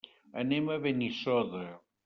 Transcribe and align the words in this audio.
Anem 0.43 0.71
a 0.75 0.77
Benissoda. 0.87 1.65